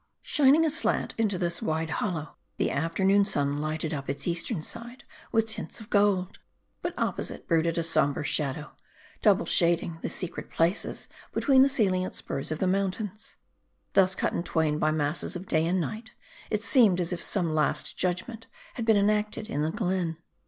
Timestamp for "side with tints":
4.63-5.79